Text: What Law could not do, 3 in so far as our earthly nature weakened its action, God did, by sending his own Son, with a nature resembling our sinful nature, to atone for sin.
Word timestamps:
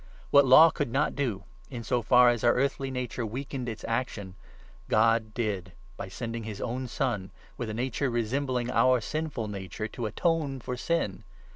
What 0.31 0.47
Law 0.47 0.71
could 0.71 0.91
not 0.91 1.13
do, 1.15 1.43
3 1.69 1.77
in 1.77 1.83
so 1.83 2.01
far 2.01 2.29
as 2.29 2.43
our 2.43 2.55
earthly 2.55 2.89
nature 2.89 3.23
weakened 3.23 3.69
its 3.69 3.85
action, 3.87 4.33
God 4.89 5.31
did, 5.35 5.73
by 5.95 6.07
sending 6.07 6.41
his 6.43 6.59
own 6.59 6.87
Son, 6.87 7.29
with 7.55 7.69
a 7.69 7.73
nature 7.75 8.09
resembling 8.09 8.71
our 8.71 8.99
sinful 8.99 9.47
nature, 9.47 9.87
to 9.89 10.07
atone 10.07 10.59
for 10.59 10.75
sin. 10.75 11.23